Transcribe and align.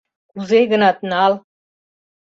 Кузе-гынат 0.31 0.97
нал!.. 1.09 1.33